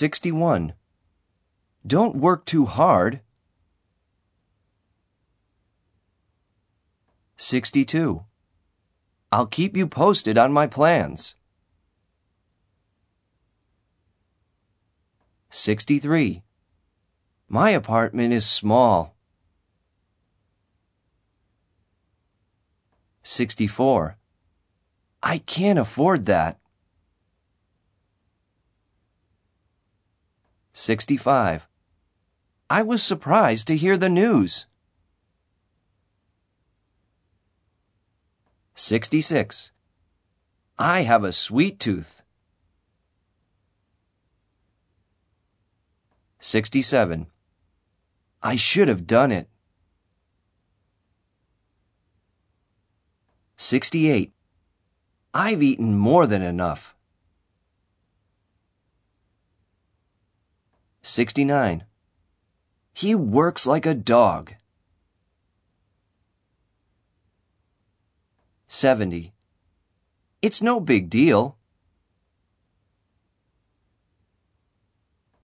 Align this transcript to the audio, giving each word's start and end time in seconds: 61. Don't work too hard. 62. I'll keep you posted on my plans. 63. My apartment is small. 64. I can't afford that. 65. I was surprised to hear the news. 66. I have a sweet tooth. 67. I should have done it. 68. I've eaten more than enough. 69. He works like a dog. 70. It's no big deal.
61. 0.00 0.72
Don't 1.86 2.16
work 2.16 2.46
too 2.46 2.64
hard. 2.64 3.20
62. 7.36 8.24
I'll 9.30 9.44
keep 9.44 9.76
you 9.76 9.86
posted 9.86 10.38
on 10.38 10.54
my 10.54 10.66
plans. 10.66 11.34
63. 15.50 16.44
My 17.46 17.68
apartment 17.68 18.32
is 18.32 18.46
small. 18.46 19.14
64. 23.22 24.16
I 25.22 25.36
can't 25.36 25.78
afford 25.78 26.24
that. 26.24 26.59
65. 30.80 31.68
I 32.70 32.80
was 32.80 33.02
surprised 33.02 33.66
to 33.66 33.76
hear 33.76 33.98
the 33.98 34.08
news. 34.08 34.64
66. 38.74 39.72
I 40.78 41.02
have 41.02 41.22
a 41.22 41.32
sweet 41.32 41.78
tooth. 41.78 42.22
67. 46.38 47.26
I 48.42 48.56
should 48.56 48.88
have 48.88 49.06
done 49.06 49.30
it. 49.30 49.50
68. 53.58 54.32
I've 55.34 55.62
eaten 55.62 55.98
more 55.98 56.26
than 56.26 56.40
enough. 56.40 56.96
69. 61.10 61.84
He 62.94 63.14
works 63.14 63.66
like 63.66 63.86
a 63.86 63.94
dog. 63.94 64.54
70. 68.68 69.32
It's 70.40 70.62
no 70.62 70.80
big 70.80 71.10
deal. 71.10 71.56